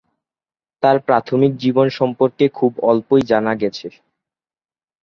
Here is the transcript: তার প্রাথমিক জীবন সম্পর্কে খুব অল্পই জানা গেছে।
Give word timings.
তার 0.83 0.97
প্রাথমিক 1.07 1.51
জীবন 1.57 1.87
সম্পর্কে 1.99 2.45
খুব 2.49 2.71
অল্পই 2.89 3.21
জানা 3.31 3.53
গেছে। 3.55 3.87